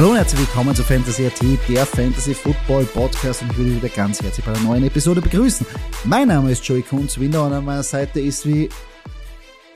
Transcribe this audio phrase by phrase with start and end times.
[0.00, 3.88] Hallo und herzlich willkommen zu Fantasy AT, der Fantasy Football Podcast und ich würde wieder
[3.90, 5.66] ganz herzlich bei einer neuen Episode begrüßen.
[6.04, 8.70] Mein Name ist Joey Kunz, Winter und an meiner Seite ist wie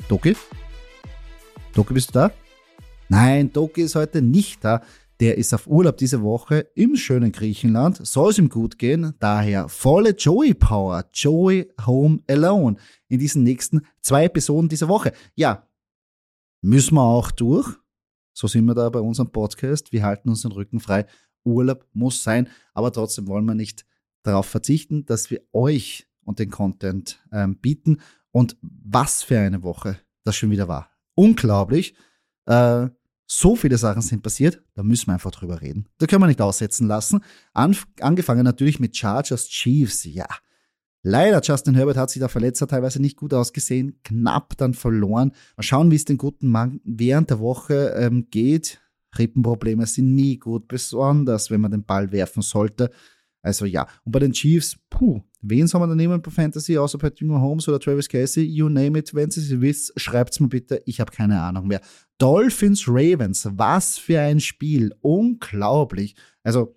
[0.08, 0.34] Doki.
[1.74, 2.30] Doki, bist du da?
[3.10, 4.80] Nein, Doki ist heute nicht da.
[5.20, 7.98] Der ist auf Urlaub diese Woche im schönen Griechenland.
[8.06, 9.12] Soll es ihm gut gehen.
[9.18, 11.04] Daher volle Joey Power.
[11.12, 12.76] Joey Home Alone.
[13.08, 15.12] In diesen nächsten zwei Episoden dieser Woche.
[15.34, 15.68] Ja,
[16.62, 17.76] müssen wir auch durch.
[18.34, 19.92] So sind wir da bei unserem Podcast.
[19.92, 21.06] Wir halten uns den Rücken frei.
[21.44, 23.86] Urlaub muss sein, aber trotzdem wollen wir nicht
[24.22, 28.00] darauf verzichten, dass wir euch und den Content ähm, bieten.
[28.32, 30.90] Und was für eine Woche das schon wieder war.
[31.14, 31.94] Unglaublich.
[32.46, 32.88] Äh,
[33.26, 35.88] so viele Sachen sind passiert, da müssen wir einfach drüber reden.
[35.98, 37.22] Da können wir nicht aussetzen lassen.
[37.52, 40.04] Anf angefangen natürlich mit Chargers Chiefs.
[40.04, 40.26] Ja,
[41.04, 45.30] leider Justin Herbert hat sich da verletzt, hat teilweise nicht gut ausgesehen, knapp dann verloren.
[45.56, 48.80] Mal schauen, wie es den guten Mann während der Woche ähm, geht.
[49.16, 52.90] Rippenprobleme sind nie gut, besonders wenn man den Ball werfen sollte.
[53.42, 56.96] Also ja, und bei den Chiefs, puh, wen soll man da nehmen bei Fantasy, außer
[56.96, 58.42] Patrick Mahomes oder Travis Casey?
[58.42, 61.82] You name it, wenn Sie es wisst, schreibt's mir bitte, ich habe keine Ahnung mehr.
[62.16, 66.16] Dolphins Ravens, was für ein Spiel, unglaublich.
[66.42, 66.74] Also,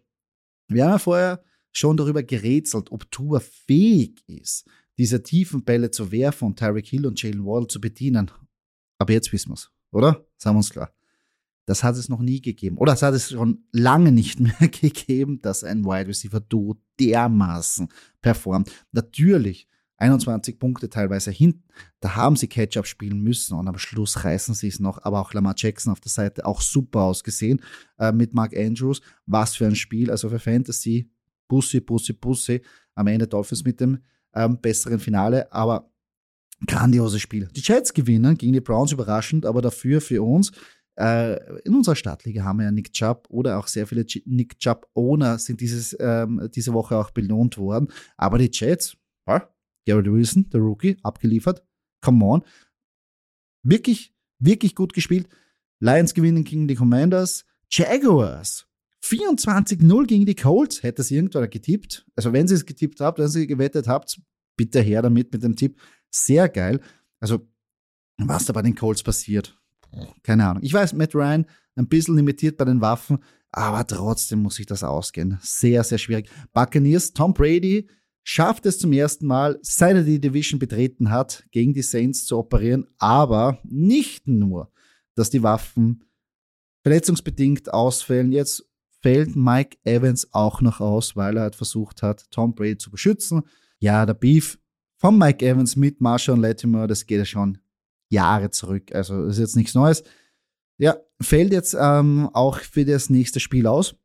[0.68, 1.42] wir haben ja vorher
[1.78, 4.66] schon darüber gerätselt, ob Tua fähig ist,
[4.98, 8.32] diese tiefen Bälle zu werfen und Tyreek Hill und Jalen Wall zu bedienen.
[8.98, 10.26] Aber jetzt wissen wir's, oder?
[10.38, 10.92] Sagen wir uns klar.
[11.66, 12.78] Das hat es noch nie gegeben.
[12.78, 17.90] Oder es hat es schon lange nicht mehr gegeben, dass ein Wide Receiver Duo dermaßen
[18.22, 18.72] performt.
[18.92, 19.68] Natürlich
[19.98, 21.64] 21 Punkte teilweise hinten.
[22.00, 25.04] Da haben sie Catch-up spielen müssen und am Schluss reißen sie es noch.
[25.04, 27.62] Aber auch Lamar Jackson auf der Seite auch super ausgesehen
[28.00, 29.02] äh, mit Mark Andrews.
[29.26, 30.10] Was für ein Spiel.
[30.10, 31.12] Also für Fantasy,
[31.48, 32.62] Bussi, Bussi, Bussi.
[32.96, 34.00] Am Ende Dolphins mit dem
[34.34, 35.52] ähm, besseren Finale.
[35.52, 35.92] Aber
[36.66, 37.48] grandioses Spiel.
[37.56, 40.52] Die Jets gewinnen gegen die Browns überraschend, aber dafür für uns
[40.98, 45.38] äh, in unserer Stadtliga haben wir ja Nick Chubb oder auch sehr viele Nick Chubb-Owner
[45.38, 47.90] sind dieses, ähm, diese Woche auch belohnt worden.
[48.18, 49.48] Aber die Jets, ja,
[49.86, 51.64] Garrett Wilson, der Rookie, abgeliefert.
[52.02, 52.44] Come on.
[53.64, 55.28] Wirklich, wirklich gut gespielt.
[55.80, 57.46] Lions gewinnen gegen die Commanders.
[57.70, 58.67] Jaguars
[59.04, 60.84] 24-0 gegen die Colts.
[60.84, 62.06] Hätte es irgendwann getippt.
[62.16, 64.20] Also, wenn Sie es getippt habt, wenn Sie gewettet habt,
[64.56, 65.80] bitte her damit mit dem Tipp.
[66.10, 66.82] Sehr geil.
[67.20, 67.48] Also,
[68.18, 69.58] was da bei den Colts passiert,
[70.24, 70.64] keine Ahnung.
[70.64, 73.20] Ich weiß, Matt Ryan ein bisschen limitiert bei den Waffen,
[73.52, 75.38] aber trotzdem muss sich das ausgehen.
[75.42, 76.30] Sehr, sehr schwierig.
[76.54, 77.88] Buccaneers, Tom Brady
[78.24, 82.38] schafft es zum ersten Mal, seit er die Division betreten hat, gegen die Saints zu
[82.38, 84.72] operieren, aber nicht nur,
[85.16, 86.04] dass die Waffen
[86.84, 88.32] verletzungsbedingt ausfällen.
[88.32, 88.68] Jetzt
[89.02, 93.44] fällt Mike Evans auch noch aus, weil er halt versucht hat, Tom Brady zu beschützen.
[93.80, 94.60] Ja, der Beef
[94.98, 97.60] von Mike Evans mit Marshall Latimer, das geht ja schon
[98.10, 98.94] Jahre zurück.
[98.94, 100.04] Also ist jetzt nichts Neues.
[100.78, 103.96] Ja, fällt jetzt ähm, auch für das nächste Spiel aus.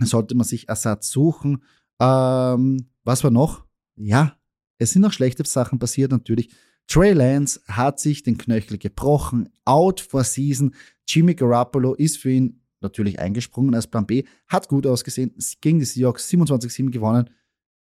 [0.00, 1.62] Sollte man sich Ersatz suchen.
[2.00, 3.64] Ähm, was war noch?
[3.96, 4.36] Ja,
[4.78, 6.50] es sind noch schlechte Sachen passiert natürlich.
[6.86, 10.74] Trey Lance hat sich den Knöchel gebrochen, out for season.
[11.06, 15.84] Jimmy Garoppolo ist für ihn natürlich eingesprungen als Plan B, hat gut ausgesehen, gegen die
[15.84, 17.30] Seahawks 27-7 gewonnen.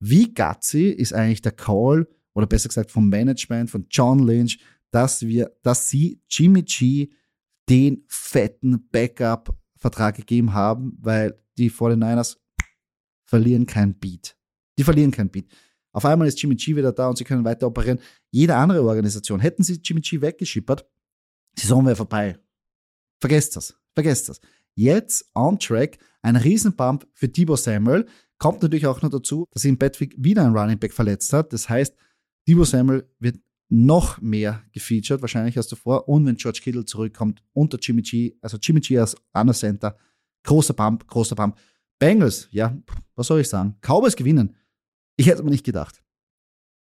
[0.00, 4.58] Wie gutsy ist eigentlich der Call, oder besser gesagt vom Management von John Lynch,
[4.90, 7.10] dass wir, dass sie Jimmy G
[7.68, 12.36] den fetten Backup-Vertrag gegeben haben, weil die 49ers
[13.24, 14.36] verlieren kein Beat.
[14.78, 15.46] Die verlieren kein Beat.
[15.92, 18.00] Auf einmal ist Jimmy G wieder da und sie können weiter operieren.
[18.30, 20.84] Jede andere Organisation, hätten sie Jimmy G weggeschippert,
[21.56, 22.38] Saison wäre vorbei.
[23.20, 23.76] Vergesst das.
[23.94, 24.40] Vergesst das.
[24.74, 28.06] Jetzt on track, ein Riesenbump für Debo Samuel.
[28.38, 31.52] Kommt natürlich auch noch dazu, dass ihn Patrick wieder ein Running Back verletzt hat.
[31.52, 31.94] Das heißt,
[32.48, 36.08] Debo Samuel wird noch mehr gefeatured, wahrscheinlich als davor.
[36.08, 39.96] Und wenn George Kittle zurückkommt unter Jimmy G, also Jimmy G als Under Center,
[40.44, 41.56] großer Pump, großer Pump.
[41.98, 42.76] Bengals, ja,
[43.14, 43.76] was soll ich sagen?
[43.80, 44.54] Cowboys gewinnen.
[45.16, 46.02] Ich hätte mir nicht gedacht.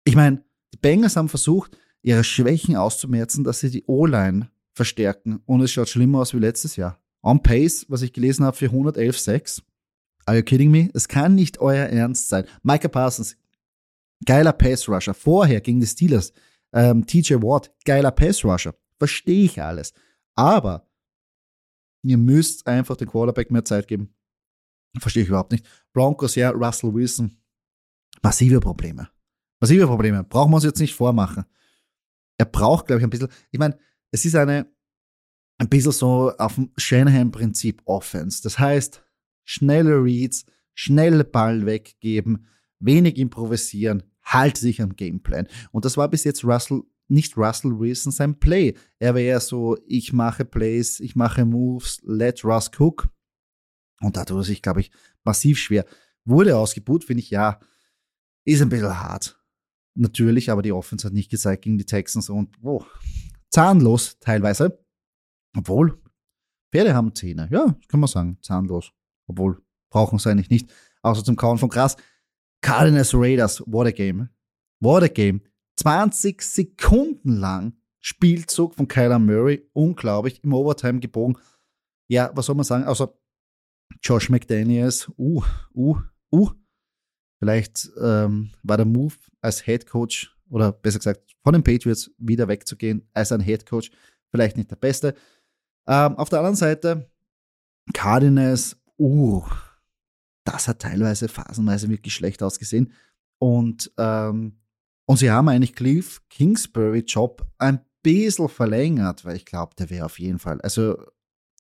[0.04, 0.44] Ich meine,
[0.74, 5.42] die Bengals haben versucht, ihre Schwächen auszumerzen, dass sie die O-Line verstärken.
[5.46, 7.02] Und es schaut schlimmer aus wie letztes Jahr.
[7.24, 9.62] On Pace, was ich gelesen habe, für 111,6.
[10.26, 10.90] Are you kidding me?
[10.94, 12.46] Es kann nicht euer Ernst sein.
[12.64, 13.38] Micah Parsons,
[14.26, 15.14] geiler Pace Rusher.
[15.14, 16.34] Vorher gegen die Steelers
[16.74, 18.76] ähm, TJ Watt, geiler Pass-Rusher.
[19.00, 19.94] Verstehe ich alles.
[20.36, 20.88] Aber
[22.04, 24.14] ihr müsst einfach dem Quarterback mehr Zeit geben.
[25.00, 25.66] Verstehe ich überhaupt nicht.
[25.94, 27.38] Broncos, ja, Russell Wilson.
[28.22, 29.10] Massive Probleme.
[29.60, 30.24] Massive Probleme.
[30.24, 31.46] Brauchen wir uns jetzt nicht vormachen.
[32.38, 33.30] Er braucht, glaube ich, ein bisschen.
[33.52, 33.78] Ich meine,
[34.12, 34.68] es ist eine,
[35.58, 38.42] ein bisschen so auf dem Shanahan-Prinzip Offense.
[38.44, 39.04] Das heißt,
[39.44, 42.46] schnelle Reads, schnell Ball weggeben,
[42.80, 45.48] wenig improvisieren, halte sich am Gameplan.
[45.72, 48.76] Und das war bis jetzt Russell, nicht Russell Wilson sein Play.
[49.00, 53.10] Er eher so, ich mache Plays, ich mache Moves, let Russ cook.
[54.02, 54.92] Und da tut er sich, glaube ich,
[55.24, 55.86] massiv schwer.
[56.26, 57.60] Wurde ausgebucht, finde ich, ja,
[58.46, 59.42] ist ein bisschen hart.
[59.96, 62.86] Natürlich, aber die Offense hat nicht gezeigt gegen die Texans und oh,
[63.50, 64.87] zahnlos teilweise.
[65.58, 66.00] Obwohl,
[66.72, 67.48] Pferde haben Zähne.
[67.52, 68.92] Ja, kann man sagen, zahnlos.
[69.28, 70.72] Obwohl, brauchen sie eigentlich nicht.
[71.02, 71.98] Außer zum Kauen von Gras.
[72.62, 74.30] Cardinals Raiders, what a game.
[74.80, 75.42] What a game.
[75.78, 79.70] 20 Sekunden lang Spielzug von Kyler Murray.
[79.74, 80.44] Unglaublich.
[80.44, 81.38] Im Overtime gebogen.
[82.08, 82.84] Ja, was soll man sagen?
[82.86, 83.18] Also
[84.02, 85.44] Josh McDaniels, uh,
[85.74, 85.98] uh,
[86.32, 86.50] uh.
[87.40, 92.48] Vielleicht ähm, war der Move als Head Coach oder besser gesagt von den Patriots wieder
[92.48, 93.92] wegzugehen als ein Head Coach
[94.32, 95.16] vielleicht nicht der beste.
[95.88, 97.10] Ähm, auf der anderen Seite
[97.94, 99.44] Cardinals, uh,
[100.44, 102.94] das hat teilweise phasenweise wirklich schlecht ausgesehen.
[103.40, 104.60] Und, ähm,
[105.06, 110.06] und sie haben eigentlich Cliff Kingsbury Job ein bisschen verlängert, weil ich glaube, der wäre
[110.06, 110.98] auf jeden Fall, also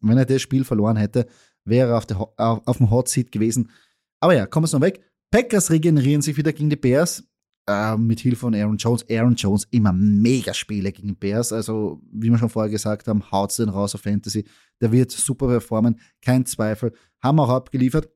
[0.01, 1.27] wenn er das Spiel verloren hätte,
[1.63, 3.71] wäre er auf, der, auf, auf dem Hot Seat gewesen.
[4.19, 5.01] Aber ja, kommen wir noch weg.
[5.31, 7.23] Packers regenerieren sich wieder gegen die Bears
[7.67, 9.05] äh, mit Hilfe von Aaron Jones.
[9.09, 11.51] Aaron Jones immer mega Spiele gegen Bears.
[11.51, 14.45] Also, wie wir schon vorher gesagt haben, haut den raus auf Fantasy.
[14.81, 16.93] Der wird super performen, kein Zweifel.
[17.21, 18.09] Haben auch abgeliefert.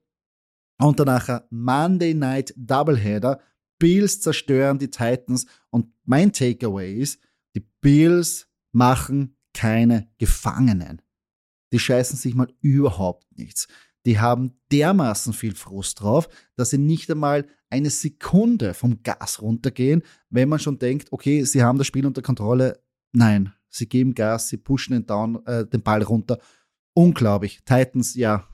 [0.79, 3.39] Und danach Monday Night Doubleheader.
[3.77, 5.45] Bills zerstören die Titans.
[5.69, 7.19] Und mein Takeaway ist,
[7.55, 11.01] die Bills machen keine Gefangenen.
[11.73, 13.67] Die scheißen sich mal überhaupt nichts.
[14.05, 20.03] Die haben dermaßen viel Frust drauf, dass sie nicht einmal eine Sekunde vom Gas runtergehen,
[20.29, 22.83] wenn man schon denkt, okay, sie haben das Spiel unter Kontrolle.
[23.13, 26.39] Nein, sie geben Gas, sie pushen den, Down, äh, den Ball runter.
[26.93, 27.61] Unglaublich.
[27.63, 28.47] Titans, ja.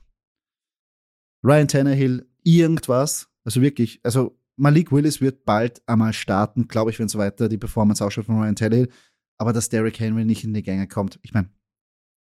[1.44, 3.28] Ryan Tannehill, irgendwas.
[3.44, 7.58] Also wirklich, also Malik Willis wird bald einmal starten, glaube ich, wenn so weiter die
[7.58, 8.90] Performance ausschaut von Ryan Tannehill.
[9.40, 11.50] Aber dass Derrick Henry nicht in die Gänge kommt, ich meine,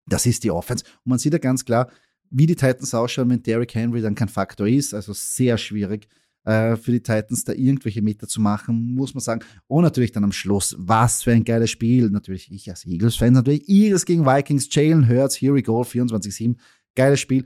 [0.07, 0.85] das ist die Offense.
[1.05, 1.91] Und man sieht ja ganz klar,
[2.31, 4.95] wie die Titans ausschauen, wenn Derrick Henry dann kein Faktor ist.
[4.95, 6.09] Also sehr schwierig
[6.47, 9.41] äh, für die Titans, da irgendwelche Meter zu machen, muss man sagen.
[9.67, 12.09] Und natürlich dann am Schluss, was für ein geiles Spiel.
[12.09, 16.57] Natürlich ich als Eagles-Fan, natürlich Eagles gegen Vikings, Jalen Hurts, here we go, 24-7.
[16.95, 17.45] Geiles Spiel.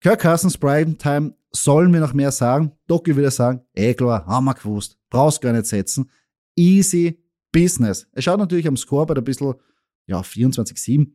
[0.00, 2.72] Kirk Cousins, Time, sollen wir noch mehr sagen?
[2.86, 4.98] Doki würde sagen, eh klar, haben wir gewusst.
[5.08, 6.10] Brauchst gar nicht setzen.
[6.54, 7.18] Easy
[7.50, 8.06] Business.
[8.12, 9.54] Er schaut natürlich am Scoreboard ein bisschen,
[10.06, 11.10] ja, 24-7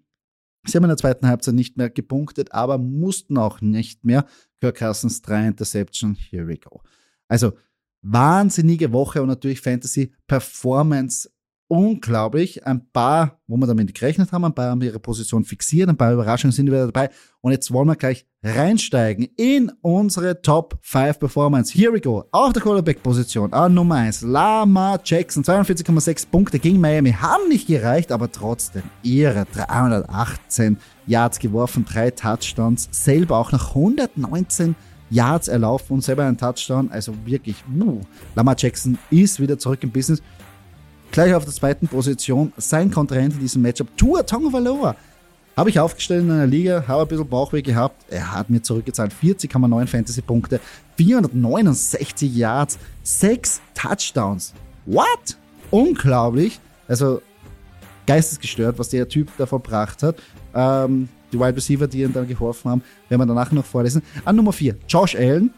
[0.66, 4.26] Sie haben in der zweiten Halbzeit nicht mehr gepunktet, aber mussten auch nicht mehr.
[4.60, 6.81] Kirk Cousins, drei Interception, here we go.
[7.30, 7.54] Also
[8.02, 11.30] wahnsinnige Woche und natürlich Fantasy Performance
[11.70, 12.66] unglaublich.
[12.66, 16.12] Ein paar, wo wir damit gerechnet haben, ein paar haben ihre Position fixiert, ein paar
[16.12, 17.10] Überraschungen sind wieder dabei.
[17.42, 21.72] Und jetzt wollen wir gleich reinsteigen in unsere Top 5 Performance.
[21.72, 22.26] Here we go.
[22.31, 27.12] Auf der Quarterback-Position an Nummer 1, Lama Jackson, 42,6 Punkte gegen Miami.
[27.12, 34.68] Haben nicht gereicht, aber trotzdem ihre 318 Yards geworfen, drei Touchdowns, selber auch nach 119
[34.68, 36.89] Yards erlaufen und selber einen Touchdown.
[36.91, 38.01] Also wirklich, uh,
[38.35, 40.21] Lamar Jackson ist wieder zurück im Business.
[41.11, 44.95] Gleich auf der zweiten Position sein Kontrahent in diesem Matchup, Tua Tagovailoa.
[45.57, 48.06] Habe ich aufgestellt in einer Liga, habe ein bisschen Bauchweh gehabt.
[48.09, 50.61] Er hat mir zurückgezahlt 40,9 Fantasy-Punkte,
[50.95, 54.53] 469 Yards, 6 Touchdowns.
[54.85, 55.37] What?
[55.71, 56.59] Unglaublich.
[56.87, 57.21] Also
[58.06, 60.16] geistesgestört, was der Typ da verbracht hat.
[60.54, 64.02] Ähm, die Wide Receiver, die ihn dann geworfen haben, werden wir danach noch vorlesen.
[64.26, 65.52] An Nummer 4, Josh Allen.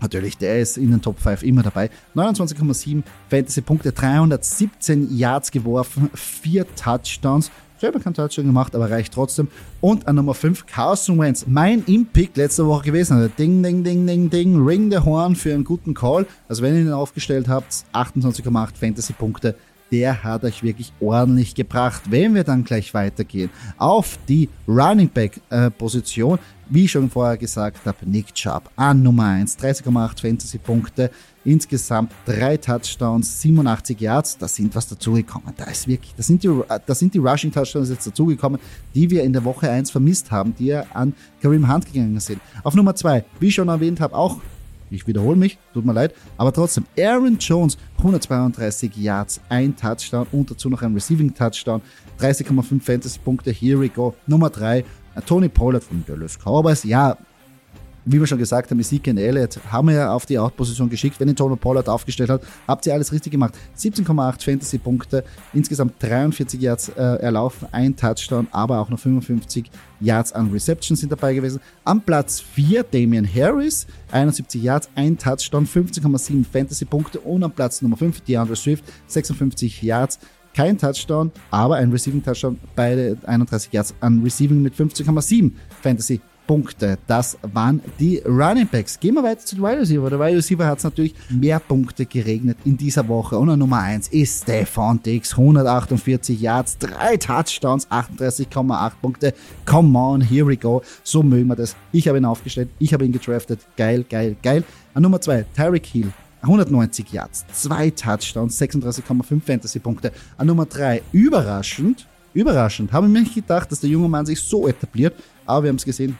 [0.00, 1.88] Natürlich, der ist in den Top 5 immer dabei.
[2.14, 7.50] 29,7 Fantasy-Punkte, 317 Yards geworfen, 4 Touchdowns.
[7.78, 9.48] Selber kein Touchdown gemacht, aber reicht trotzdem.
[9.80, 11.46] Und an Nummer 5, Carson Wentz.
[11.46, 13.16] Mein Impick letzte Woche gewesen.
[13.16, 14.64] Also ding, ding, ding, ding, ding.
[14.64, 16.26] Ring the Horn für einen guten Call.
[16.48, 19.56] Also wenn ihr ihn aufgestellt habt, 28,8 Fantasy-Punkte
[19.94, 22.02] der hat euch wirklich ordentlich gebracht.
[22.10, 23.48] Wenn wir dann gleich weitergehen
[23.78, 29.26] auf die Running Back äh, Position, wie schon vorher gesagt habe, Nick Chubb an Nummer
[29.26, 31.12] 1, 30,8 Fantasy Punkte,
[31.44, 35.54] insgesamt drei Touchdowns, 87 Yards, da sind was dazugekommen.
[35.56, 36.50] Da ist wirklich, da sind die,
[36.86, 38.58] da sind die Rushing Touchdowns jetzt dazugekommen,
[38.96, 42.40] die wir in der Woche 1 vermisst haben, die ja an Kareem Hunt gegangen sind.
[42.64, 44.40] Auf Nummer 2, wie ich schon erwähnt habe, auch
[44.94, 50.50] ich wiederhole mich, tut mir leid, aber trotzdem, Aaron Jones, 132 Yards, ein Touchdown und
[50.50, 51.82] dazu noch ein Receiving Touchdown,
[52.20, 54.14] 30,5 Fantasy-Punkte, here we go.
[54.26, 54.84] Nummer 3,
[55.26, 57.16] Tony Pollard von Dallas Cowboys, ja,
[58.04, 61.18] wie wir schon gesagt haben, Ezekiel Elliott haben wir ja auf die Outposition geschickt.
[61.18, 63.54] Wenn ihr Tony Pollard aufgestellt habt, habt ihr alles richtig gemacht.
[63.78, 69.70] 17,8 Fantasy-Punkte, insgesamt 43 Yards äh, erlaufen, ein Touchdown, aber auch noch 55
[70.00, 71.60] Yards an Reception sind dabei gewesen.
[71.84, 77.96] Am Platz 4 Damian Harris, 71 Yards, ein Touchdown, 15,7 Fantasy-Punkte und am Platz Nummer
[77.96, 80.18] 5 DeAndre Swift, 56 Yards,
[80.54, 86.98] kein Touchdown, aber ein Receiving Touchdown, beide 31 Yards an Receiving mit 15,7 Fantasy Punkte.
[87.06, 88.98] Das waren die Running Backs.
[88.98, 90.10] Gehen wir weiter zu den Wide Receiver.
[90.10, 93.38] Der Wide Receiver hat es natürlich mehr Punkte geregnet in dieser Woche.
[93.38, 95.32] Und Nummer 1 ist Stefan Dix.
[95.32, 99.34] 148 Yards, 3 Touchdowns, 38,8 Punkte.
[99.64, 100.82] Come on, here we go.
[101.02, 101.76] So mögen wir das.
[101.92, 102.68] Ich habe ihn aufgestellt.
[102.78, 103.60] Ich habe ihn gedraftet.
[103.76, 104.64] Geil, geil, geil.
[104.94, 106.12] An Nummer 2, Tyreek Hill.
[106.44, 110.12] 190 Yards, 2 Touchdowns, 36,5 Fantasy-Punkte.
[110.36, 114.40] An Nummer 3, überraschend, überraschend, habe ich mir nicht gedacht, dass der junge Mann sich
[114.40, 115.14] so etabliert,
[115.46, 116.18] aber wir haben es gesehen,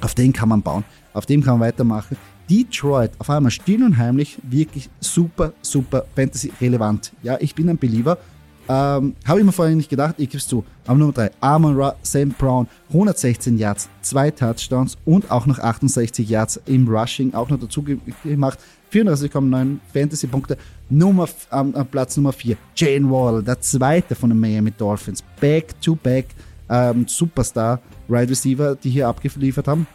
[0.00, 2.16] auf den kann man bauen, auf dem kann man weitermachen.
[2.48, 7.12] Detroit, auf einmal still und heimlich, wirklich super, super Fantasy-relevant.
[7.22, 8.18] Ja, ich bin ein Believer.
[8.68, 10.64] Ähm, Habe ich mir vorher nicht gedacht, ich gebe es zu.
[10.86, 16.28] Aber Nummer 3, Amon Ra, Sam Brown, 116 Yards, 2 Touchdowns und auch noch 68
[16.28, 18.58] Yards im Rushing, auch noch dazu gemacht.
[18.92, 20.56] 34,9 Fantasy-Punkte.
[20.88, 25.22] Nummer, ähm, Platz Nummer 4, Jane Wall, der zweite von den Miami Dolphins.
[25.40, 26.26] Back-to-back,
[26.68, 27.80] -back, ähm, Superstar,
[28.10, 29.86] Wide Receiver, die hier abgeliefert haben.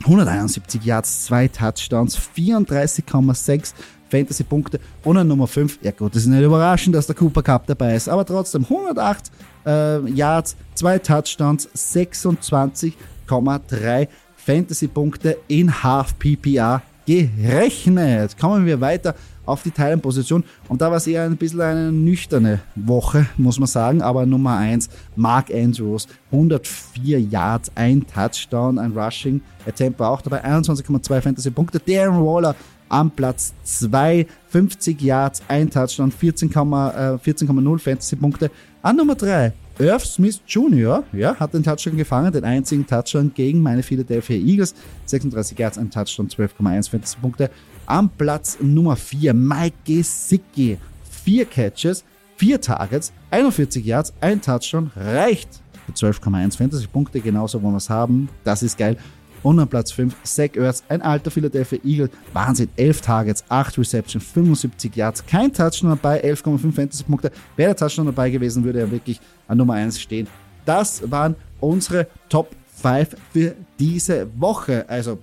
[0.00, 3.74] 171 Yards, 2 Touchdowns, 34,6
[4.08, 7.66] Fantasy-Punkte und an Nummer 5, ja gut, das ist nicht überraschend, dass der Cooper Cup
[7.66, 9.30] dabei ist, aber trotzdem 108
[9.66, 18.38] äh, Yards, 2 Touchdowns, 26,3 Fantasy-Punkte in Half PPA gerechnet.
[18.38, 19.14] Kommen wir weiter
[19.44, 20.44] auf die Teilenposition.
[20.68, 24.00] Und da war es eher ein bisschen eine nüchterne Woche, muss man sagen.
[24.00, 29.40] Aber Nummer 1, Mark Andrews, 104 Yards, ein Touchdown, ein Rushing,
[29.74, 31.80] Tempo auch dabei, 21,2 Fantasy-Punkte.
[31.80, 32.54] Darren Waller
[32.88, 38.50] am Platz 2, 50 Yards, ein Touchdown, 14,0 14, Fantasy-Punkte.
[38.82, 41.04] An Nummer 3, Irv Smith Jr.
[41.14, 44.74] Ja, hat den Touchdown gefangen, den einzigen Touchdown gegen meine Philadelphia Eagles.
[45.06, 47.50] 36 Yards, ein Touchdown, 12,1 Fantasy-Punkte.
[47.86, 50.76] Am Platz Nummer 4 Mike Gesicki.
[51.24, 52.04] Vier Catches,
[52.36, 58.28] vier Targets, 41 Yards, ein Touchdown, reicht für 12,1 Fantasy-Punkte, genauso wollen wir es haben.
[58.44, 58.98] Das ist geil.
[59.42, 62.10] Und an Platz 5 Zach Ertz, ein alter Philadelphia Eagle.
[62.32, 67.30] Wahnsinn, 11 Targets, 8 Receptions, 75 Yards, kein Touchdown dabei, 11,5 Fantasy-Punkte.
[67.56, 70.26] Wäre der Touchdown dabei gewesen, würde er wirklich an Nummer 1 stehen.
[70.66, 74.88] Das waren unsere Top 5 für diese Woche.
[74.88, 75.18] Also,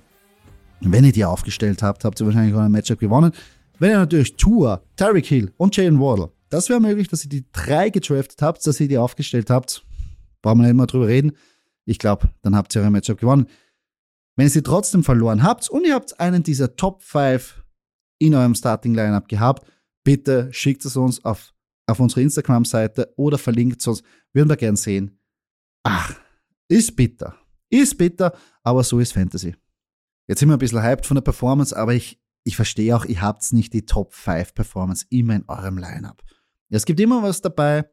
[0.81, 3.31] wenn ihr die aufgestellt habt, habt ihr wahrscheinlich auch ein Matchup gewonnen.
[3.79, 7.45] Wenn ihr natürlich Tour, Tyreek Hill und Jalen Waddle, das wäre möglich, dass ihr die
[7.51, 9.83] drei gedraftet habt, dass ihr die aufgestellt habt.
[10.41, 11.33] Brauchen wir nicht mal drüber reden.
[11.86, 13.47] Ich glaube, dann habt ihr euer Matchup gewonnen.
[14.38, 17.63] Wenn ihr sie trotzdem verloren habt und ihr habt einen dieser Top 5
[18.20, 19.67] in eurem Starting Lineup gehabt,
[20.03, 21.53] bitte schickt es uns auf,
[21.88, 24.03] auf unsere Instagram-Seite oder verlinkt es uns.
[24.34, 25.20] Würden wir gern sehen.
[25.84, 26.13] Ach,
[26.70, 27.36] ist bitter.
[27.72, 29.56] Ist bitter, aber so ist Fantasy.
[30.27, 33.22] Jetzt sind wir ein bisschen hyped von der Performance, aber ich, ich verstehe auch, ihr
[33.22, 36.22] habt nicht die Top 5 Performance immer in eurem Lineup.
[36.70, 37.89] Es gibt immer was dabei,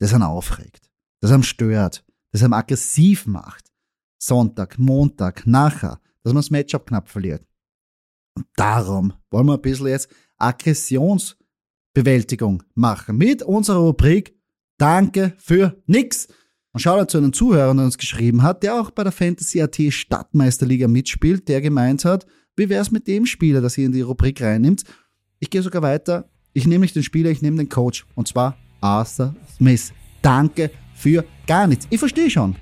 [0.00, 3.69] das einen aufregt, das einen stört, das einen aggressiv macht.
[4.22, 7.42] Sonntag, Montag, nachher, dass man das Matchup knapp verliert.
[8.36, 14.36] Und darum wollen wir ein bisschen jetzt Aggressionsbewältigung machen mit unserer Rubrik
[14.78, 16.28] Danke für nix.
[16.72, 19.76] Und schaut zu einem Zuhörer, der uns geschrieben hat, der auch bei der Fantasy AT
[19.90, 24.00] Stadtmeisterliga mitspielt, der gemeint hat, wie wäre es mit dem Spieler, dass ihr in die
[24.00, 24.84] Rubrik reinnimmt?
[25.38, 26.30] Ich gehe sogar weiter.
[26.52, 28.06] Ich nehme nicht den Spieler, ich nehme den Coach.
[28.14, 29.92] Und zwar Arthur Smith.
[30.22, 31.86] Danke für gar nichts.
[31.90, 32.56] Ich verstehe schon.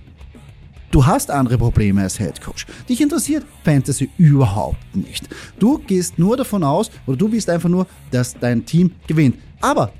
[0.90, 2.66] Du hast andere Probleme als Head Coach.
[2.88, 5.28] Dich interessiert Fantasy überhaupt nicht.
[5.59, 9.37] Du gehst nur davon aus, oder du bist einfach nur, dass dein Team gewinnt.
[9.61, 9.92] Aber,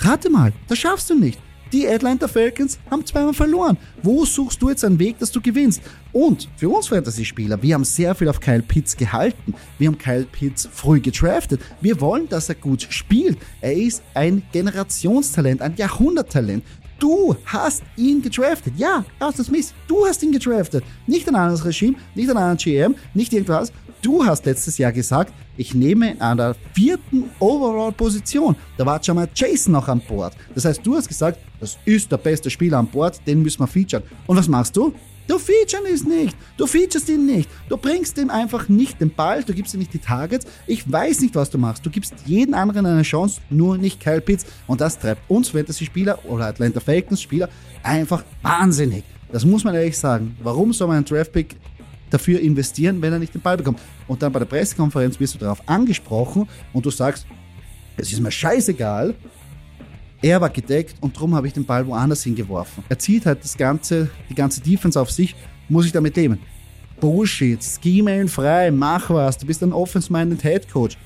[0.00, 1.38] rate mal, das schaffst du nicht.
[1.72, 3.78] Die Atlanta Falcons haben zweimal verloren.
[4.02, 5.82] Wo suchst du jetzt einen Weg, dass du gewinnst?
[6.12, 9.54] Und für uns Fantasy-Spieler, wir haben sehr viel auf Kyle Pitts gehalten.
[9.78, 11.60] Wir haben Kyle Pitts früh gedraftet.
[11.80, 13.38] Wir wollen, dass er gut spielt.
[13.60, 16.62] Er ist ein Generationstalent, ein Jahrhunderttalent.
[16.98, 18.74] Du hast ihn gedraftet.
[18.76, 20.84] Ja, Arthur Smith, du hast ihn gedraftet.
[21.06, 23.72] Nicht ein anderes Regime, nicht ein anderer GM, nicht irgendwas.
[24.00, 28.54] Du hast letztes Jahr gesagt, ich nehme an der vierten Overall-Position.
[28.76, 30.36] Da war schon mal Jason noch an Bord.
[30.54, 33.66] Das heißt, du hast gesagt, das ist der beste Spieler an Bord, den müssen wir
[33.66, 34.02] featuren.
[34.26, 34.92] Und was machst du?
[35.26, 36.36] Du featuren es nicht.
[36.56, 37.48] Du featurest ihn nicht.
[37.68, 39.42] Du bringst ihm einfach nicht den Ball.
[39.42, 40.46] Du gibst ihm nicht die Targets.
[40.66, 41.84] Ich weiß nicht, was du machst.
[41.86, 44.44] Du gibst jeden anderen eine Chance, nur nicht Kyle Pitts.
[44.66, 47.48] Und das treibt uns Fantasy-Spieler oder Atlanta Falcons-Spieler
[47.82, 49.04] einfach wahnsinnig.
[49.32, 50.36] Das muss man ehrlich sagen.
[50.42, 51.56] Warum soll man einen Draftpick
[52.10, 53.80] dafür investieren, wenn er nicht den Ball bekommt?
[54.06, 57.26] Und dann bei der Pressekonferenz wirst du darauf angesprochen und du sagst,
[57.96, 59.14] es ist mir scheißegal,
[60.24, 62.82] er war gedeckt und darum habe ich den Ball woanders hingeworfen.
[62.88, 65.36] Er zieht halt das ganze, die ganze Defense auf sich,
[65.68, 66.38] muss ich damit leben.
[66.98, 70.96] Bullshit, scheme frei, mach was, du bist ein offense-minded Head Coach.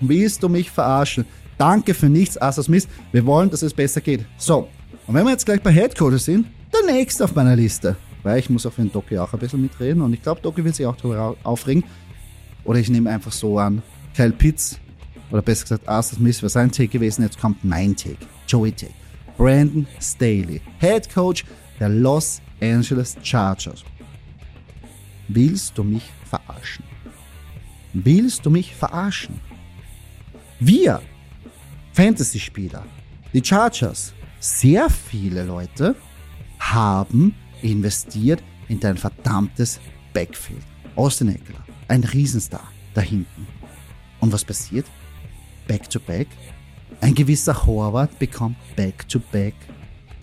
[0.00, 1.26] Willst du mich verarschen?
[1.58, 2.88] Danke für nichts, Arthur Smith.
[3.12, 4.24] Wir wollen, dass es besser geht.
[4.38, 4.68] So,
[5.06, 7.94] und wenn wir jetzt gleich bei Head Coaches sind, der nächste auf meiner Liste.
[8.22, 10.74] weil ich muss auf den Doki auch ein bisschen mitreden und ich glaube, Doki wird
[10.74, 11.84] sich auch darüber aufregen.
[12.64, 13.82] Oder ich nehme einfach so an,
[14.16, 14.80] Kyle Pitts,
[15.34, 18.94] oder besser gesagt, Arthur Smith wäre sein Take gewesen, jetzt kommt mein Take, Joey Take.
[19.36, 21.44] Brandon Staley, Head Coach
[21.80, 23.82] der Los Angeles Chargers.
[25.26, 26.84] Willst du mich verarschen?
[27.92, 29.40] Willst du mich verarschen?
[30.60, 31.02] Wir,
[31.94, 32.84] Fantasy-Spieler,
[33.32, 35.96] die Chargers, sehr viele Leute
[36.60, 39.80] haben investiert in dein verdammtes
[40.12, 40.62] Backfield.
[40.94, 43.48] Austin Eckler, ein Riesenstar da hinten.
[44.20, 44.86] Und was passiert?
[45.66, 46.28] Back-to-back.
[47.00, 49.54] Ein gewisser Horvath bekommt Back-to-back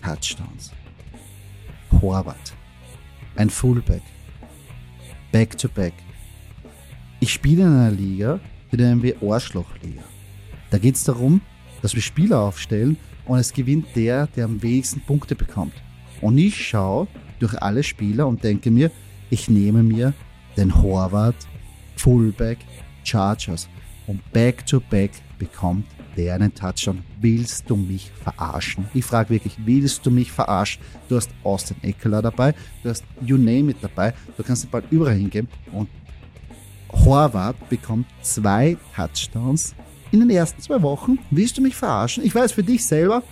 [0.02, 0.72] Touchdowns.
[2.00, 2.54] Horvath,
[3.36, 4.02] ein Fullback,
[5.30, 5.92] Back-to-back.
[7.20, 10.02] Ich spiele in einer Liga, die nennen wir Arschlochliga.
[10.70, 11.40] Da geht es darum,
[11.82, 12.96] dass wir Spieler aufstellen
[13.26, 15.74] und es gewinnt der, der am wenigsten Punkte bekommt.
[16.20, 17.06] Und ich schaue
[17.38, 18.90] durch alle Spieler und denke mir,
[19.30, 20.14] ich nehme mir
[20.56, 21.46] den Horvath
[21.96, 22.58] Fullback
[23.04, 23.68] Chargers
[24.06, 27.02] und back-to-back bekommt der einen Touchdown.
[27.20, 28.86] Willst du mich verarschen?
[28.94, 30.82] Ich frage wirklich, willst du mich verarschen?
[31.08, 34.82] Du hast Austin Eckler dabei, du hast You Name It dabei, du kannst den Ball
[34.90, 35.88] überall hingeben und
[36.92, 39.74] Horvath bekommt zwei Touchdowns
[40.10, 41.18] in den ersten zwei Wochen.
[41.30, 42.24] Willst du mich verarschen?
[42.24, 43.22] Ich weiß, für dich selber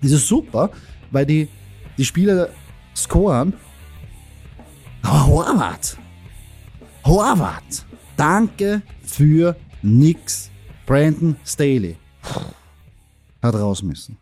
[0.00, 0.70] ist es super,
[1.10, 1.48] weil die,
[1.98, 2.48] die Spieler
[2.96, 3.52] scoren.
[5.02, 5.98] Aber Horvath,
[7.04, 7.84] Horvath,
[8.16, 10.50] danke für nix.
[10.86, 11.96] Brandon Staley
[13.42, 14.16] hat raus müssen.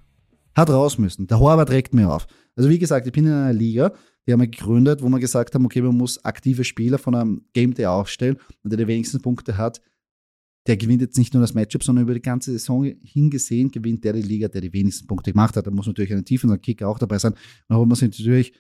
[0.55, 1.27] Hat raus müssen.
[1.27, 2.27] Der Horvath regt mir auf.
[2.57, 3.93] Also wie gesagt, ich bin in einer Liga,
[4.27, 7.45] die haben wir gegründet, wo wir gesagt haben, okay, man muss aktive Spieler von einem
[7.53, 9.81] Game Day aufstellen und der die wenigsten Punkte hat,
[10.67, 14.15] der gewinnt jetzt nicht nur das Matchup, sondern über die ganze Saison hingesehen gewinnt der
[14.15, 15.67] die Liga, der die wenigsten Punkte gemacht hat.
[15.67, 17.35] Da muss natürlich ein tiefen Kicker auch dabei sein.
[17.69, 18.53] Und dann muss natürlich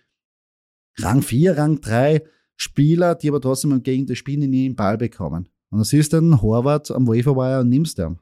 [0.98, 2.22] Rang 4, Rang 3
[2.56, 5.48] Spieler, die aber trotzdem im Gegenteil spielen, die nie den Ball bekommen.
[5.70, 8.18] Und dann siehst du den Horvath am Waferwire und nimmst den.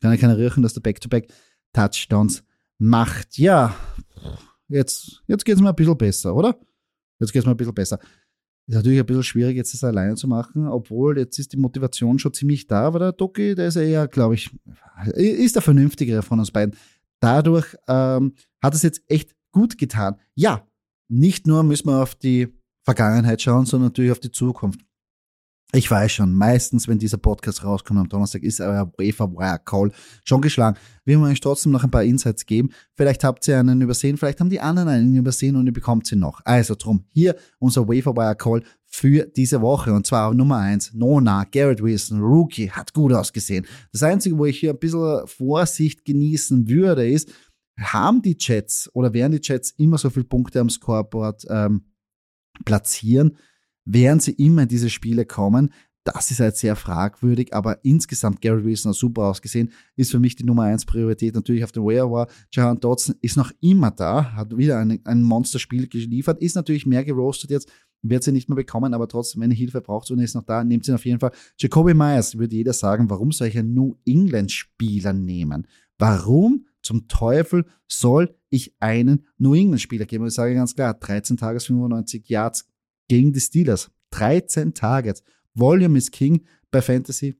[0.00, 1.28] Kann ja keiner riechen, dass der Back-to-Back
[1.72, 2.44] Touchdowns
[2.78, 3.38] macht.
[3.38, 3.74] Ja,
[4.68, 6.58] jetzt, jetzt geht es mir ein bisschen besser, oder?
[7.18, 7.98] Jetzt geht es mir ein bisschen besser.
[8.68, 12.18] Ist natürlich ein bisschen schwierig, jetzt das alleine zu machen, obwohl jetzt ist die Motivation
[12.18, 14.50] schon ziemlich da, aber der Doki, der ist eher, glaube ich,
[15.14, 16.76] ist der vernünftigere von uns beiden.
[17.18, 20.16] Dadurch ähm, hat es jetzt echt gut getan.
[20.34, 20.66] Ja,
[21.08, 22.48] nicht nur müssen wir auf die
[22.84, 24.80] Vergangenheit schauen, sondern natürlich auf die Zukunft.
[25.74, 29.92] Ich weiß schon, meistens, wenn dieser Podcast rauskommt am Donnerstag, ist euer Wafer Wire Call
[30.24, 30.78] schon geschlagen.
[31.04, 32.70] Wir wollen euch trotzdem noch ein paar Insights geben.
[32.96, 36.16] Vielleicht habt ihr einen übersehen, vielleicht haben die anderen einen übersehen und ihr bekommt sie
[36.16, 36.40] noch.
[36.46, 39.92] Also drum, hier unser Wafer Wire Call für diese Woche.
[39.92, 43.66] Und zwar Nummer eins, Nona, Garrett Wilson, Rookie, hat gut ausgesehen.
[43.92, 47.30] Das Einzige, wo ich hier ein bisschen Vorsicht genießen würde, ist,
[47.78, 51.82] haben die Jets oder werden die Jets immer so viele Punkte am Scoreboard ähm,
[52.64, 53.36] platzieren?
[53.88, 55.70] Werden sie immer in diese Spiele kommen.
[56.04, 60.36] Das ist halt sehr fragwürdig, aber insgesamt Gary Wilson hat super ausgesehen, ist für mich
[60.36, 64.56] die Nummer 1 Priorität natürlich auf dem Wire Jahan Dodson ist noch immer da, hat
[64.56, 67.70] wieder ein, ein Monsterspiel geliefert, ist natürlich mehr geroastet jetzt,
[68.00, 70.64] wird sie nicht mehr bekommen, aber trotzdem, wenn ihr Hilfe braucht und ist noch da,
[70.64, 71.32] nehmt sie auf jeden Fall.
[71.58, 75.66] Jacoby Myers, würde jeder sagen, warum soll ich einen New England Spieler nehmen?
[75.98, 80.22] Warum zum Teufel soll ich einen New England Spieler geben?
[80.22, 82.66] Und ich sage ganz klar, 13 Tages 95 Yards
[83.08, 83.90] gegen die Steelers.
[84.10, 85.22] 13 Targets.
[85.54, 87.36] Volume ist King bei Fantasy.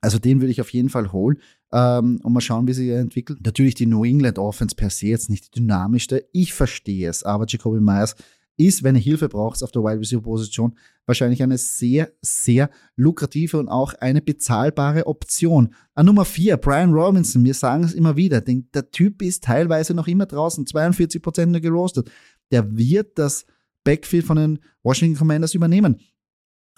[0.00, 1.38] Also den würde ich auf jeden Fall holen
[1.72, 3.40] ähm, und mal schauen, wie sich er entwickelt.
[3.44, 6.28] Natürlich die New England Offense per se jetzt nicht die dynamischste.
[6.32, 8.14] Ich verstehe es, aber Jacoby Myers
[8.56, 13.58] ist, wenn er Hilfe braucht auf der Wide Receiver Position, wahrscheinlich eine sehr, sehr lukrative
[13.58, 15.74] und auch eine bezahlbare Option.
[15.94, 19.94] An Nummer 4, Brian Robinson, wir sagen es immer wieder, denn der Typ ist teilweise
[19.94, 22.10] noch immer draußen, 42% nur gerostet.
[22.50, 23.46] Der wird das
[23.84, 26.00] Backfield von den Washington Commanders übernehmen.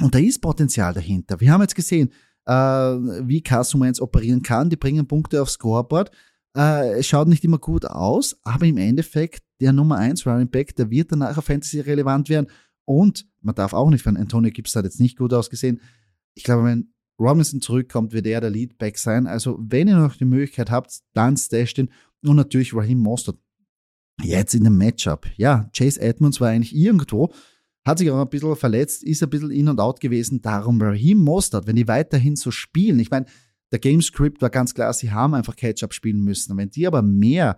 [0.01, 1.41] Und da ist Potenzial dahinter.
[1.41, 2.11] Wir haben jetzt gesehen,
[2.47, 4.71] äh, wie Carson Wentz operieren kann.
[4.71, 6.11] Die bringen Punkte aufs Scoreboard.
[6.57, 10.75] Äh, es schaut nicht immer gut aus, aber im Endeffekt der Nummer 1 Running Back,
[10.77, 12.49] der wird danach auf Fantasy relevant werden.
[12.85, 15.81] Und man darf auch nicht, wenn Antonio Gibbs hat jetzt nicht gut ausgesehen.
[16.35, 19.27] Ich glaube, wenn Robinson zurückkommt, wird er der Leadback sein.
[19.27, 21.91] Also, wenn ihr noch die Möglichkeit habt, dann stash den.
[22.23, 23.39] Und natürlich Raheem Mostert.
[24.23, 25.27] Jetzt in dem Matchup.
[25.37, 27.33] Ja, Chase Edmonds war eigentlich irgendwo,
[27.85, 30.43] hat sich aber ein bisschen verletzt, ist ein bisschen in und out gewesen.
[30.43, 33.27] Darum Raheem Mostert, wenn die weiterhin so spielen, ich meine,
[33.73, 36.57] der Gamescript war ganz klar, sie haben einfach Catch-up spielen müssen.
[36.57, 37.57] wenn die aber mehr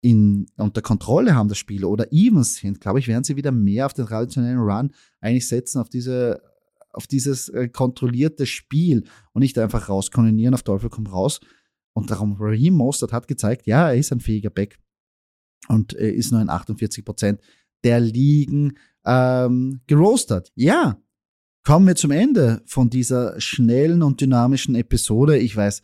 [0.00, 3.86] in, unter Kontrolle haben, das Spiel, oder even sind, glaube ich, werden sie wieder mehr
[3.86, 6.42] auf den traditionellen Run eigentlich setzen, auf diese
[6.94, 11.40] auf dieses äh, kontrollierte Spiel und nicht einfach rauskonnieren, auf Teufel komm raus.
[11.92, 14.78] Und darum, Raheem Mostert hat gezeigt, ja, er ist ein fähiger Back
[15.68, 17.40] und äh, ist nur in 48 Prozent
[17.84, 20.52] der Ligen ähm, geroastet.
[20.54, 20.98] Ja,
[21.64, 25.38] kommen wir zum Ende von dieser schnellen und dynamischen Episode.
[25.38, 25.82] Ich weiß,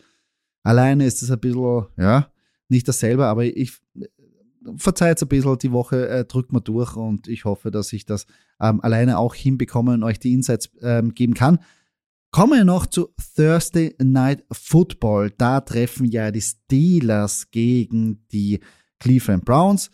[0.62, 2.30] alleine ist es ein bisschen, ja,
[2.68, 3.78] nicht dasselbe, aber ich
[4.76, 8.26] verzeiht ein bisschen, die Woche äh, drückt man durch und ich hoffe, dass ich das
[8.60, 11.58] ähm, alleine auch hinbekomme und euch die Insights ähm, geben kann.
[12.30, 15.32] Kommen wir noch zu Thursday Night Football.
[15.36, 18.60] Da treffen ja die Steelers gegen die
[19.00, 19.90] Cleveland Browns.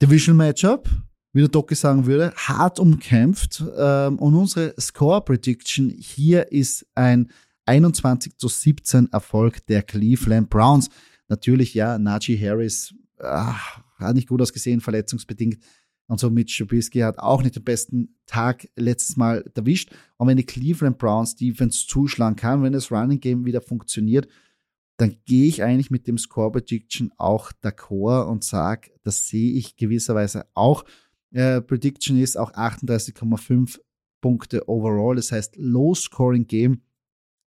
[0.00, 0.88] Division Matchup,
[1.32, 3.62] wie der Doki sagen würde, hart umkämpft.
[3.76, 7.30] Ähm, und unsere Score Prediction hier ist ein
[7.66, 10.88] 21 zu 17 Erfolg der Cleveland Browns.
[11.28, 15.58] Natürlich, ja, Najee Harris ach, hat nicht gut ausgesehen, verletzungsbedingt.
[16.06, 19.90] Und so mit Trubisky hat auch nicht den besten Tag letztes Mal erwischt.
[20.16, 24.26] Und wenn die Cleveland Browns Defense zuschlagen kann, wenn das Running Game wieder funktioniert,
[24.98, 29.76] dann gehe ich eigentlich mit dem Score Prediction auch d'accord und sage, das sehe ich
[29.76, 30.84] gewisserweise auch.
[31.30, 33.78] Äh, Prediction ist auch 38,5
[34.20, 35.14] Punkte overall.
[35.14, 36.82] Das heißt, Low Scoring Game,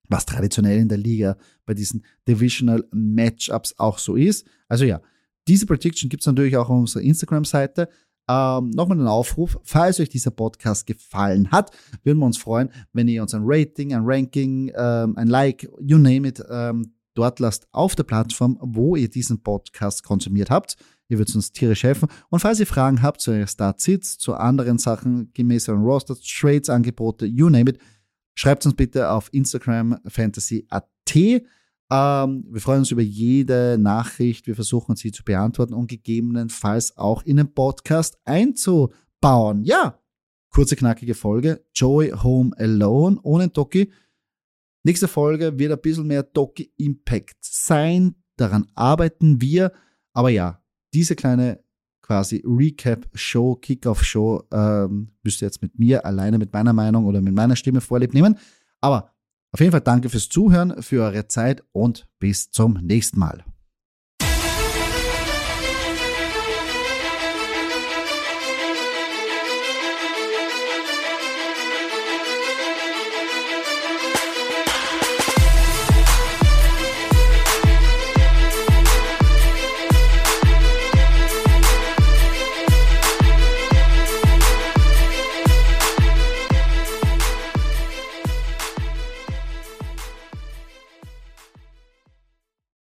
[0.09, 1.37] was traditionell in der Liga
[1.67, 4.47] bei diesen Divisional Matchups auch so ist.
[4.69, 5.01] Also ja,
[5.49, 7.89] diese Prediction gibt es natürlich auch auf unserer Instagram-Seite.
[8.29, 11.73] Ähm, Nochmal ein Aufruf, falls euch dieser Podcast gefallen hat,
[12.05, 15.99] würden wir uns freuen, wenn ihr uns ein Rating, ein Ranking, ähm, ein Like, you
[15.99, 20.77] name it, ähm, dort lasst auf der Plattform, wo ihr diesen Podcast konsumiert habt.
[21.09, 22.09] Ihr würdet uns tierisch helfen.
[22.29, 27.27] Und falls ihr Fragen habt zu Start-Sits, zu anderen Sachen, gemäß euren Rosters, Trades, Angebote,
[27.27, 27.79] you name it,
[28.35, 30.89] schreibt uns bitte auf Instagram fantasy.at.
[31.93, 34.47] Ähm, wir freuen uns über jede Nachricht.
[34.47, 39.65] Wir versuchen sie zu beantworten und gegebenenfalls auch in den Podcast einzubauen.
[39.65, 39.99] Ja,
[40.51, 41.65] kurze, knackige Folge.
[41.75, 43.91] Joey Home Alone ohne Doki.
[44.83, 48.15] Nächste Folge wird ein bisschen mehr Doki Impact sein.
[48.37, 49.73] Daran arbeiten wir.
[50.13, 50.63] Aber ja,
[50.95, 51.63] diese kleine
[52.01, 57.35] quasi Recap-Show, Kickoff-Show ähm, müsst ihr jetzt mit mir alleine mit meiner Meinung oder mit
[57.35, 58.39] meiner Stimme vorlieb nehmen.
[58.81, 59.13] Aber
[59.53, 63.45] auf jeden Fall danke fürs Zuhören, für eure Zeit und bis zum nächsten Mal.